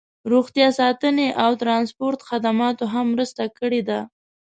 [0.31, 3.99] روغتیا ساتنې او ټرانسپورټ خدماتو هم مرسته کړې ده